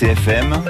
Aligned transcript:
RCFM 0.00 0.62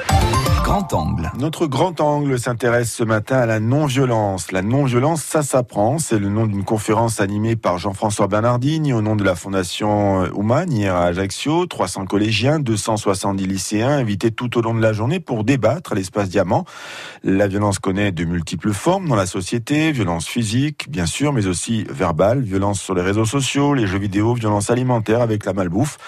Grand 0.65 0.93
Angle. 0.93 1.31
Notre 1.39 1.67
grand 1.67 2.01
angle 2.01 2.39
s'intéresse 2.39 2.93
ce 2.93 3.05
matin 3.05 3.39
à 3.39 3.47
la 3.47 3.61
non-violence. 3.61 4.53
La 4.53 4.63
non-violence, 4.63 5.23
ça 5.23 5.43
s'apprend. 5.43 5.99
C'est 5.99 6.19
le 6.19 6.29
nom 6.29 6.47
d'une 6.47 6.65
conférence 6.65 7.21
animée 7.21 7.57
par 7.57 7.79
Jean-François 7.79 8.27
Bernardini 8.27 8.93
au 8.93 9.03
nom 9.03 9.17
de 9.17 9.25
la 9.25 9.35
Fondation 9.35 10.23
Ouman 10.33 10.71
hier 10.71 10.95
à 10.95 11.05
Ajaccio. 11.05 11.67
300 11.67 12.07
collégiens, 12.07 12.61
270 12.61 13.47
lycéens 13.47 13.91
invités 13.91 14.31
tout 14.31 14.59
au 14.59 14.63
long 14.63 14.75
de 14.75 14.83
la 14.83 14.93
journée 14.93 15.19
pour 15.19 15.45
débattre 15.45 15.93
à 15.93 15.95
l'espace 15.95 16.29
Diamant. 16.29 16.65
La 17.25 17.49
violence 17.49 17.79
connaît 17.79 18.13
de 18.13 18.25
multiples 18.25 18.73
formes 18.73 19.09
dans 19.09 19.17
la 19.17 19.27
société. 19.27 19.93
Violence 19.93 20.27
physique, 20.27 20.91
bien 20.91 21.07
sûr, 21.07 21.33
mais 21.33 21.47
aussi 21.47 21.85
verbale. 21.91 22.43
Violence 22.43 22.81
sur 22.81 22.95
les 22.95 23.03
réseaux 23.03 23.25
sociaux, 23.25 23.75
les 23.75 23.87
jeux 23.87 23.99
vidéo, 23.99 24.35
violence 24.35 24.71
alimentaire 24.71 25.21
avec 25.21 25.45
la 25.45 25.53
malbouffe. 25.53 25.99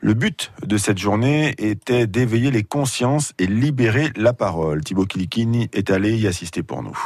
Le 0.00 0.14
but 0.14 0.52
de 0.64 0.76
cette 0.76 0.98
journée 0.98 1.54
était 1.58 2.06
d'éveiller 2.06 2.52
les 2.52 2.62
consciences 2.62 3.32
et 3.38 3.46
libérer 3.46 4.12
la 4.14 4.32
parole. 4.32 4.84
Thibaut 4.84 5.06
Kilikini 5.06 5.68
est 5.72 5.90
allé 5.90 6.16
y 6.16 6.28
assister 6.28 6.62
pour 6.62 6.84
nous. 6.84 6.96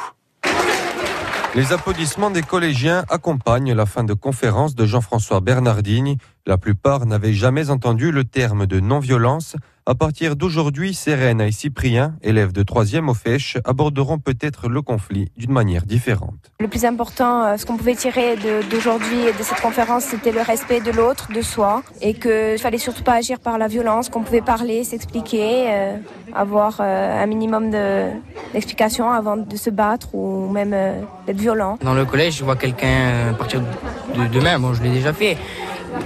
Les 1.55 1.73
applaudissements 1.73 2.31
des 2.31 2.43
collégiens 2.43 3.05
accompagnent 3.09 3.73
la 3.73 3.87
fin 3.87 4.05
de 4.05 4.13
conférence 4.13 4.75
de 4.75 4.85
Jean-François 4.85 5.41
Bernardini. 5.41 6.19
La 6.45 6.59
plupart 6.59 7.07
n'avaient 7.07 7.33
jamais 7.33 7.71
entendu 7.71 8.11
le 8.11 8.25
terme 8.25 8.67
de 8.67 8.81
non-violence. 8.81 9.55
À 9.87 9.95
partir 9.95 10.35
d'aujourd'hui, 10.35 10.93
Sérène 10.93 11.41
et 11.41 11.53
Cyprien, 11.53 12.17
élèves 12.21 12.51
de 12.51 12.65
3e 12.65 13.09
au 13.09 13.15
FECH, 13.15 13.59
aborderont 13.65 14.19
peut-être 14.19 14.69
le 14.69 14.83
conflit 14.83 15.31
d'une 15.37 15.53
manière 15.53 15.87
différente. 15.87 16.51
Le 16.59 16.67
plus 16.67 16.85
important, 16.85 17.45
euh, 17.45 17.57
ce 17.57 17.65
qu'on 17.65 17.77
pouvait 17.77 17.95
tirer 17.95 18.37
d'aujourd'hui 18.69 19.21
et 19.29 19.33
de 19.33 19.43
cette 19.45 19.61
conférence, 19.61 20.03
c'était 20.03 20.33
le 20.33 20.41
respect 20.41 20.81
de 20.81 20.91
l'autre, 20.91 21.29
de 21.33 21.43
soi, 21.43 21.85
et 22.01 22.15
qu'il 22.15 22.59
fallait 22.59 22.79
surtout 22.79 23.05
pas 23.05 23.15
agir 23.15 23.39
par 23.39 23.57
la 23.57 23.69
violence, 23.69 24.09
qu'on 24.09 24.25
pouvait 24.25 24.41
parler, 24.41 24.83
s'expliquer, 24.83 25.67
euh, 25.69 25.97
avoir 26.35 26.79
euh, 26.81 27.23
un 27.23 27.27
minimum 27.27 27.71
d'explications 28.53 29.13
avant 29.13 29.37
de 29.37 29.57
se 29.57 29.71
battre 29.71 30.13
ou 30.13 30.49
même 30.49 30.75
d'être 31.25 31.41
violent. 31.41 31.79
Dans 31.83 31.95
le 31.95 32.05
collège, 32.05 32.39
je 32.39 32.45
vois 32.45 32.57
quelqu'un 32.57 33.31
à 33.31 33.35
partir 33.35 33.61
de 33.61 34.27
demain, 34.33 34.59
bon, 34.59 34.75
je 34.75 34.83
l'ai 34.83 34.91
déjà 34.91 35.13
fait 35.13 35.37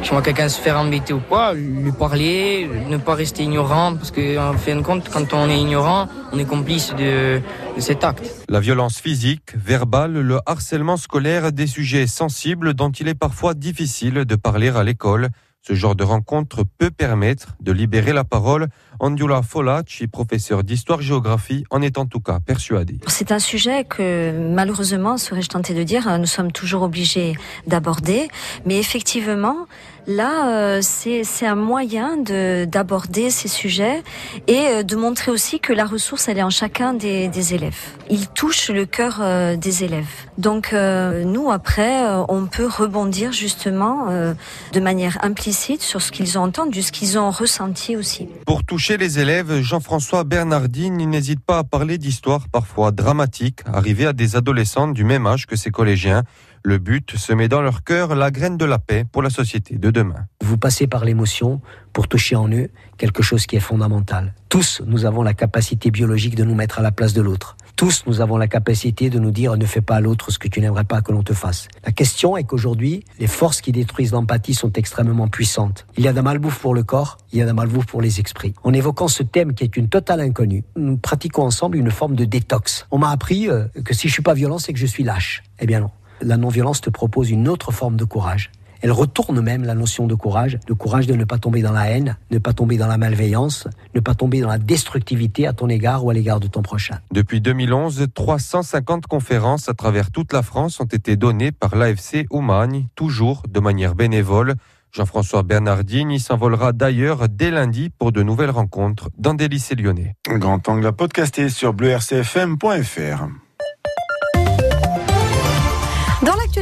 je 0.03 0.11
vois 0.11 0.23
quelqu'un 0.23 0.48
se 0.48 0.61
faire 0.61 0.79
embêter 0.79 1.12
ou 1.12 1.20
quoi, 1.20 1.55
lui 1.55 1.92
parler, 1.92 2.69
ne 2.89 2.97
pas 2.97 3.15
rester 3.15 3.42
ignorant, 3.42 3.95
parce 3.97 4.11
qu'en 4.11 4.55
fin 4.55 4.77
de 4.77 4.83
compte, 4.83 5.09
quand 5.09 5.33
on 5.33 5.48
est 5.48 5.59
ignorant, 5.59 6.09
on 6.33 6.39
est 6.39 6.45
complice 6.45 6.95
de 6.95 7.41
cet 7.78 8.05
acte. 8.05 8.31
La 8.48 8.61
violence 8.61 8.98
physique, 8.98 9.55
verbale, 9.55 10.12
le 10.12 10.39
harcèlement 10.47 10.97
scolaire, 10.97 11.53
des 11.53 11.67
sujets 11.67 12.06
sensibles 12.06 12.75
dont 12.75 12.91
il 12.91 13.09
est 13.09 13.15
parfois 13.15 13.55
difficile 13.55 14.25
de 14.25 14.37
parler 14.37 14.69
à 14.69 14.84
l'école. 14.84 15.28
Ce 15.67 15.75
genre 15.75 15.97
de 15.97 16.05
rencontre 16.05 16.62
peut 16.78 16.92
permettre 16.92 17.56
de 17.61 17.72
libérer 17.72 18.12
la 18.12 18.22
parole. 18.22 18.69
Andula 19.00 19.42
Folacci, 19.42 20.06
professeur 20.06 20.62
d'histoire-géographie, 20.62 21.64
en 21.70 21.83
est 21.83 21.98
en 21.98 22.06
tout 22.06 22.20
cas 22.20 22.39
persuadé. 22.39 23.00
C'est 23.09 23.33
un 23.33 23.41
sujet 23.41 23.83
que, 23.83 24.33
malheureusement, 24.55 25.19
serais-je 25.19 25.48
tenté 25.48 25.75
de 25.75 25.83
dire, 25.83 26.20
nous 26.20 26.27
sommes 26.27 26.53
toujours 26.53 26.83
obligés 26.83 27.34
d'aborder. 27.67 28.28
Mais 28.64 28.78
effectivement, 28.78 29.67
là, 30.07 30.49
euh, 30.51 30.81
c'est 30.83 31.47
un 31.47 31.55
moyen 31.55 32.17
d'aborder 32.17 33.31
ces 33.31 33.49
sujets 33.49 34.03
et 34.47 34.67
euh, 34.69 34.83
de 34.83 34.97
montrer 34.97 35.31
aussi 35.31 35.61
que 35.61 35.73
la 35.73 35.85
ressource, 35.85 36.29
elle 36.29 36.39
est 36.39 36.43
en 36.43 36.51
chacun 36.51 36.95
des, 36.95 37.29
des 37.29 37.55
élèves. 37.55 37.77
Il 38.11 38.29
touche 38.29 38.71
le 38.71 38.87
cœur 38.87 39.19
euh, 39.21 39.57
des 39.57 39.84
élèves. 39.84 40.07
Donc, 40.39 40.73
nous, 40.73 41.51
après, 41.51 42.05
on 42.29 42.45
peut 42.47 42.67
rebondir 42.67 43.33
justement 43.33 44.09
de 44.11 44.81
manière 44.81 45.17
implicite 45.25 45.81
sur 45.81 46.03
ce 46.03 46.12
qu'ils 46.12 46.39
ont 46.39 46.43
entendu, 46.43 46.83
ce 46.83 46.93
qu'ils 46.93 47.19
ont 47.19 47.31
ressenti 47.31 47.97
aussi. 47.97 48.29
Pour 48.47 48.62
toucher 48.65 48.99
les 48.99 49.19
élèves, 49.19 49.62
Jean-François 49.62 50.25
Bernardine 50.25 50.97
n'hésite 50.97 51.41
pas 51.41 51.59
à 51.59 51.65
parler 51.65 51.97
d'histoires 51.97 52.51
parfois 52.53 52.91
dramatiques, 52.91 53.61
arrivées 53.73 54.07
à 54.07 54.12
des 54.12 54.37
adolescents 54.37 54.89
du 54.89 55.05
même 55.05 55.27
âge 55.27 55.47
que 55.47 55.57
ses 55.57 55.71
collégiens. 55.71 56.23
Le 56.62 56.79
but, 56.79 57.17
semer 57.17 57.49
dans 57.49 57.62
leur 57.62 57.84
cœur 57.84 58.15
la 58.15 58.31
graine 58.31 58.56
de 58.56 58.65
la 58.65 58.78
paix 58.78 59.05
pour 59.11 59.22
la 59.22 59.31
société 59.31 59.77
de 59.77 59.91
demain. 59.91 60.27
Vous 60.41 60.59
passez 60.59 60.87
par 60.87 61.05
l'émotion 61.05 61.61
pour 61.93 62.09
toucher 62.09 62.37
en 62.37 62.50
eux 62.50 62.71
quelque 62.99 63.22
chose 63.22 63.47
qui 63.47 63.56
est 63.56 63.61
fondamental. 63.61 64.34
Tous, 64.49 64.83
nous 64.87 65.05
avons 65.06 65.22
la 65.22 65.34
capacité 65.34 65.91
biologique 65.91 66.34
de 66.34 66.44
nous 66.44 66.55
mettre 66.55 66.78
à 66.78 66.83
la 66.83 66.93
place 66.93 67.12
de 67.12 67.22
l'autre. 67.22 67.56
Tous, 67.77 68.05
nous 68.06 68.22
avons 68.22 68.39
la 68.39 68.49
capacité 68.49 69.11
de 69.11 69.19
nous 69.19 69.31
dire 69.31 69.56
ne 69.56 69.67
fais 69.67 69.83
pas 69.83 69.97
à 69.97 70.00
l'autre 70.00 70.31
ce 70.31 70.39
que 70.39 70.49
tu 70.49 70.62
n'aimerais 70.62 70.84
pas 70.84 71.03
que 71.03 71.12
l'on 71.12 71.22
te 71.22 71.34
fasse. 71.34 71.69
La 71.84 71.93
question 71.93 72.37
est 72.37 72.44
qu'aujourd'hui, 72.44 73.05
les 73.19 73.27
forces 73.27 73.61
qui 73.61 73.71
détruisent 73.71 74.12
l'empathie 74.12 74.55
sont 74.55 74.73
extrêmement 74.73 75.28
puissantes. 75.28 75.87
Il 75.99 76.05
y 76.05 76.09
a 76.09 76.12
de 76.12 76.17
la 76.17 76.23
malbouffe 76.23 76.59
pour 76.59 76.75
le 76.75 76.83
corps, 76.83 77.19
il 77.33 77.38
y 77.38 77.43
a 77.43 77.44
de 77.44 77.50
la 77.50 77.55
malbouffe 77.55 77.84
pour 77.84 78.00
les 78.00 78.19
esprits. 78.19 78.55
En 78.62 78.73
évoquant 78.73 79.09
ce 79.09 79.23
thème 79.23 79.53
qui 79.53 79.62
est 79.62 79.77
une 79.77 79.91
totale 79.91 80.21
inconnue, 80.21 80.65
nous 80.75 80.97
pratiquons 80.97 81.43
ensemble 81.43 81.77
une 81.77 81.91
forme 81.91 82.17
de 82.17 82.25
détox. 82.25 82.87
On 82.91 82.99
m'a 82.99 83.11
appris 83.11 83.50
euh, 83.50 83.67
que 83.84 83.93
si 83.93 84.09
je 84.09 84.12
suis 84.15 84.23
pas 84.23 84.34
violent, 84.34 84.59
c'est 84.59 84.73
que 84.73 84.78
je 84.78 84.87
suis 84.87 85.05
lâche. 85.05 85.43
Eh 85.59 85.67
bien 85.67 85.81
non. 85.81 85.91
La 86.22 86.37
non-violence 86.37 86.81
te 86.81 86.91
propose 86.91 87.31
une 87.31 87.49
autre 87.49 87.72
forme 87.72 87.97
de 87.97 88.04
courage. 88.04 88.50
Elle 88.82 88.93
retourne 88.93 89.41
même 89.41 89.65
la 89.65 89.75
notion 89.75 90.06
de 90.06 90.15
courage, 90.15 90.59
le 90.69 90.75
courage 90.75 91.06
de 91.06 91.15
ne 91.15 91.25
pas 91.25 91.38
tomber 91.38 91.62
dans 91.62 91.72
la 91.72 91.88
haine, 91.91 92.16
ne 92.31 92.38
pas 92.38 92.53
tomber 92.53 92.77
dans 92.77 92.87
la 92.87 92.99
malveillance, 92.99 93.69
ne 93.94 94.00
pas 94.00 94.15
tomber 94.15 94.41
dans 94.41 94.49
la 94.49 94.59
destructivité 94.59 95.47
à 95.47 95.53
ton 95.53 95.69
égard 95.69 96.05
ou 96.05 96.10
à 96.10 96.15
l'égard 96.15 96.41
de 96.41 96.47
ton 96.47 96.62
prochain. 96.62 96.99
Depuis 97.10 97.41
2011, 97.41 98.06
350 98.15 99.06
conférences 99.06 99.69
à 99.69 99.75
travers 99.75 100.10
toute 100.10 100.32
la 100.32 100.43
France 100.43 100.81
ont 100.81 100.84
été 100.84 101.16
données 101.16 101.53
par 101.53 101.75
l'AFC 101.75 102.26
Oumagne, 102.31 102.88
toujours 102.94 103.43
de 103.49 103.60
manière 103.60 103.94
bénévole. 103.94 104.55
Jean-François 104.93 105.43
Bernardini 105.43 106.21
s'envolera 106.21 106.72
d'ailleurs 106.72 107.28
dès 107.28 107.50
lundi 107.50 107.91
pour 107.91 108.12
de 108.12 108.22
nouvelles 108.22 108.50
rencontres 108.50 109.10
dans 109.19 109.34
des 109.34 109.49
lycées 109.49 109.75
lyonnais. 109.75 110.15
Grand 110.26 110.66
angle 110.69 110.87
à 110.87 110.93
podcaster 110.93 111.49
sur 111.49 111.75
bleurcfm.fr. 111.75 113.26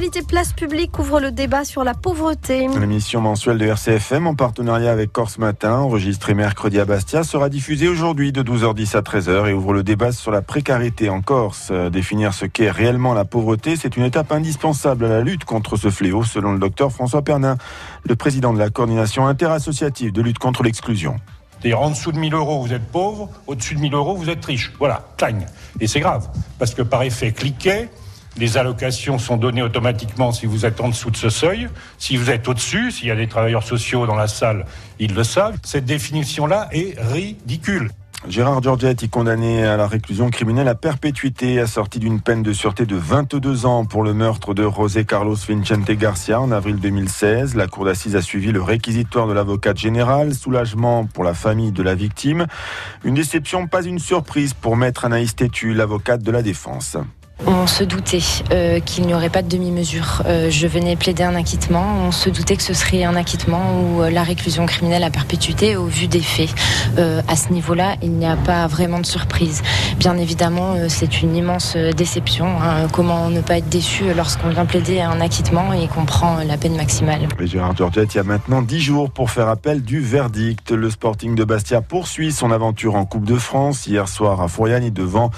l'actualité, 0.05 0.27
Place 0.27 0.53
Publique 0.53 0.99
ouvre 0.99 1.21
le 1.21 1.31
débat 1.31 1.65
sur 1.65 1.83
la 1.83 1.95
pauvreté. 1.95 2.69
L'émission 2.79 3.21
mensuelle 3.21 3.59
de 3.59 3.65
RCFM 3.65 4.27
en 4.27 4.35
partenariat 4.35 4.93
avec 4.93 5.13
Corse 5.13 5.39
Matin, 5.39 5.79
enregistrée 5.79 6.35
mercredi 6.35 6.79
à 6.79 6.85
Bastia, 6.85 7.25
sera 7.25 7.49
diffusée 7.49 7.89
aujourd'hui 7.89 8.33
de 8.33 8.43
12h10 8.43 8.97
à 8.97 9.01
13h 9.01 9.49
et 9.49 9.53
ouvre 9.53 9.73
le 9.73 9.83
débat 9.83 10.13
sur 10.13 10.31
la 10.31 10.43
précarité 10.43 11.09
en 11.09 11.23
Corse. 11.23 11.73
Définir 11.91 12.35
ce 12.35 12.45
qu'est 12.45 12.71
réellement 12.71 13.15
la 13.15 13.25
pauvreté, 13.25 13.77
c'est 13.77 13.97
une 13.97 14.05
étape 14.05 14.33
indispensable 14.33 15.07
à 15.07 15.09
la 15.09 15.21
lutte 15.23 15.45
contre 15.45 15.77
ce 15.77 15.91
fléau, 15.91 16.23
selon 16.23 16.53
le 16.53 16.59
docteur 16.59 16.93
François 16.93 17.23
Pernin, 17.23 17.57
le 18.07 18.17
président 18.17 18.53
de 18.53 18.59
la 18.59 18.69
coordination 18.71 19.27
interassociative 19.27 20.13
de 20.13 20.21
lutte 20.21 20.39
contre 20.39 20.63
l'exclusion. 20.63 21.17
C'est-à-dire 21.61 21.81
en 21.81 21.91
dessous 21.91 22.13
de 22.13 22.19
1000 22.19 22.35
euros, 22.35 22.61
vous 22.61 22.75
êtes 22.75 22.87
pauvre, 22.91 23.31
au-dessus 23.47 23.75
de 23.75 23.81
1000 23.81 23.95
euros, 23.95 24.17
vous 24.17 24.29
êtes 24.29 24.45
riche. 24.45 24.73
Voilà, 24.79 25.07
clang. 25.17 25.47
Et 25.81 25.87
c'est 25.87 26.01
grave, 26.01 26.29
parce 26.59 26.75
que 26.75 26.83
par 26.83 27.03
effet 27.05 27.33
cliquet, 27.33 27.89
les 28.37 28.57
allocations 28.57 29.19
sont 29.19 29.37
données 29.37 29.63
automatiquement 29.63 30.33
si 30.33 30.47
vous 30.47 30.67
êtes 30.67 30.81
en 30.81 30.89
dessous 30.89 31.11
de 31.11 31.17
ce 31.17 31.31
seuil. 31.31 31.69
Si 31.99 32.17
vous 32.17 32.31
êtes 32.31 32.49
au-dessus, 32.49 32.91
s'il 32.91 33.09
y 33.09 33.11
a 33.11 33.17
des 33.17 33.29
travailleurs 33.29 33.63
sociaux 33.63 34.07
dans 34.07 34.17
la 34.17 34.29
salle, 34.29 34.67
ils 34.99 35.15
le 35.15 35.25
savent. 35.25 35.57
Cette 35.63 35.85
définition-là 35.85 36.69
est 36.73 37.01
ridicule. 37.01 37.91
Gérard 38.27 38.63
Giorgetti, 38.63 39.11
condamné 39.11 39.65
à 39.67 39.77
la 39.77 39.87
réclusion 39.87 40.31
criminelle 40.31 40.69
à 40.69 40.75
perpétuité, 40.75 41.61
assorti 41.61 41.99
d'une 41.99 42.23
peine 42.23 42.43
de 42.43 42.55
sûreté 42.55 42.87
de 42.87 42.97
22 42.97 43.67
ans 43.67 43.85
pour 43.85 44.03
le 44.03 44.15
meurtre 44.15 44.55
de 44.55 44.63
José 44.63 45.05
Carlos 45.05 45.37
Vincente 45.37 45.91
Garcia 45.91 46.41
en 46.41 46.51
avril 46.51 46.77
2016. 46.77 47.55
La 47.55 47.67
cour 47.67 47.85
d'assises 47.85 48.17
a 48.17 48.23
suivi 48.23 48.51
le 48.51 48.63
réquisitoire 48.63 49.27
de 49.27 49.35
l'avocate 49.35 49.77
générale. 49.77 50.33
Soulagement 50.33 51.05
pour 51.05 51.23
la 51.23 51.35
famille 51.35 51.71
de 51.71 51.83
la 51.83 51.95
victime. 51.95 52.47
Une 53.05 53.15
déception, 53.15 53.67
pas 53.67 53.85
une 53.85 53.99
surprise 53.99 54.55
pour 54.55 54.79
maître 54.79 55.05
Anaïs 55.05 55.37
Tétu, 55.37 55.75
l'avocate 55.75 56.23
de 56.23 56.31
la 56.31 56.41
défense. 56.41 56.97
On 57.47 57.67
se 57.67 57.85
doutait 57.85 58.21
euh, 58.53 58.81
qu'il 58.81 59.07
n'y 59.07 59.15
aurait 59.15 59.29
pas 59.29 59.43
de 59.43 59.49
demi-mesure. 59.49 60.23
Euh, 60.27 60.51
je 60.51 60.67
venais 60.67 60.97
plaider 60.97 61.25
un 61.25 61.35
acquittement. 61.35 61.85
On 62.07 62.13
se 62.13 62.31
doutait 62.31 62.57
que 62.57 62.63
ce 62.63 62.75
serait 62.75 63.05
un 63.05 63.17
acquittement 63.17 63.81
ou 63.81 64.03
euh, 64.03 64.11
la 64.11 64.23
réclusion 64.23 64.67
criminelle 64.67 65.03
à 65.03 65.11
perpétuité 65.11 65.77
au 65.77 65.87
vu 65.87 66.07
des 66.07 66.21
faits. 66.21 66.55
à 66.97 67.37
ce 67.37 67.53
niveau-là, 67.53 67.97
il 68.03 68.13
n'y 68.13 68.27
a 68.27 68.37
pas 68.37 68.67
vraiment 68.67 69.01
de 69.01 69.07
surprise. 69.07 69.63
Bien 69.99 70.17
évidemment, 70.17 70.77
c'est 70.89 71.23
une 71.23 71.35
immense 71.35 71.77
déception. 71.77 72.47
Hein. 72.47 72.87
Comment 72.93 73.31
ne 73.31 73.41
pas 73.41 73.59
être 73.59 73.69
déçu 73.69 74.05
lorsqu'on 74.15 74.51
vient 74.51 74.65
plaider 74.65 75.01
un 75.01 75.21
acquittement 75.21 75.73
et 75.73 75.89
qu'on 75.89 76.05
prend 76.05 76.39
la 76.47 76.57
peine 76.57 76.77
maximale? 76.77 77.29
Mais 77.39 77.47
Gérard 77.47 77.77
Georgette, 77.77 78.15
il 78.15 78.19
y 78.19 78.21
a 78.21 78.25
maintenant 78.25 78.63
10 78.63 78.81
jours 78.81 79.11
pour 79.11 79.31
faire 79.31 79.49
appel 79.49 79.83
du 79.83 80.01
verdict. 80.01 80.71
Le 80.71 80.89
Sporting 80.89 81.35
de 81.35 81.45
Bastia 81.45 81.81
poursuit 81.81 82.33
son 82.33 82.51
aventure 82.51 82.95
en 82.95 83.05
Coupe 83.05 83.25
de 83.25 83.37
France. 83.37 83.87
Hier 83.87 84.09
soir 84.09 84.41
à 84.41 84.49
Fouriani, 84.49 84.91
devant 84.91 85.31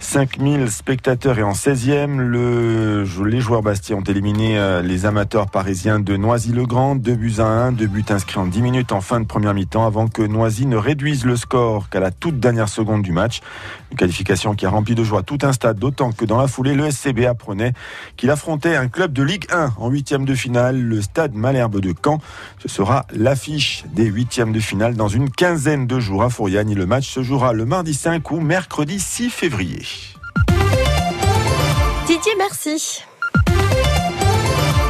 5000 0.00 0.70
spectateurs 0.70 1.38
et 1.38 1.42
en 1.42 1.49
16e. 1.52 2.16
Le, 2.16 3.04
les 3.24 3.40
joueurs 3.40 3.62
Bastia 3.62 3.96
ont 3.96 4.02
éliminé 4.02 4.58
euh, 4.58 4.82
les 4.82 5.06
amateurs 5.06 5.50
parisiens 5.50 6.00
de 6.00 6.16
Noisy-le-Grand. 6.16 6.96
Deux 6.96 7.14
buts 7.14 7.34
à 7.38 7.46
1, 7.46 7.72
deux 7.72 7.86
buts 7.86 8.04
inscrits 8.08 8.38
en 8.38 8.46
10 8.46 8.62
minutes 8.62 8.92
en 8.92 9.00
fin 9.00 9.20
de 9.20 9.26
première 9.26 9.54
mi-temps 9.54 9.86
avant 9.86 10.08
que 10.08 10.22
Noisy 10.22 10.66
ne 10.66 10.76
réduise 10.76 11.24
le 11.24 11.36
score 11.36 11.88
qu'à 11.88 12.00
la 12.00 12.10
toute 12.10 12.40
dernière 12.40 12.68
seconde 12.68 13.02
du 13.02 13.12
match. 13.12 13.40
Une 13.90 13.96
qualification 13.96 14.54
qui 14.54 14.66
a 14.66 14.70
rempli 14.70 14.94
de 14.94 15.02
joie 15.04 15.22
tout 15.22 15.38
un 15.42 15.52
stade, 15.52 15.78
d'autant 15.78 16.12
que 16.12 16.24
dans 16.24 16.38
la 16.38 16.46
foulée, 16.46 16.74
le 16.74 16.90
SCB 16.90 17.26
apprenait 17.26 17.72
qu'il 18.16 18.30
affrontait 18.30 18.76
un 18.76 18.88
club 18.88 19.12
de 19.12 19.22
Ligue 19.22 19.46
1 19.52 19.72
en 19.78 19.88
huitième 19.88 20.24
de 20.24 20.34
finale, 20.34 20.80
le 20.80 21.02
stade 21.02 21.34
Malherbe 21.34 21.80
de 21.80 21.94
Caen. 22.04 22.20
Ce 22.58 22.68
sera 22.68 23.06
l'affiche 23.12 23.84
des 23.92 24.06
huitièmes 24.06 24.52
de 24.52 24.60
finale 24.60 24.94
dans 24.94 25.08
une 25.08 25.30
quinzaine 25.30 25.86
de 25.86 25.98
jours 25.98 26.22
à 26.22 26.30
Fouriane. 26.30 26.74
Le 26.74 26.86
match 26.86 27.08
se 27.08 27.22
jouera 27.22 27.52
le 27.52 27.64
mardi 27.64 27.94
5 27.94 28.30
ou 28.30 28.40
mercredi 28.40 29.00
6 29.00 29.30
février. 29.30 29.80
Merci. 32.36 33.04